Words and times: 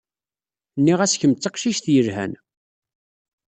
Nniɣ-as 0.79 1.13
kemm 1.19 1.33
d 1.33 1.39
taqcict 1.39 1.85
yelhan. 1.93 2.33